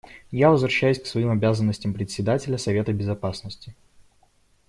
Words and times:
Я 0.31 0.49
возвращаюсь 0.49 0.99
к 0.99 1.05
своим 1.05 1.29
обязанностям 1.29 1.93
Председателя 1.93 2.57
Совета 2.57 2.91
Безопасности. 2.91 3.75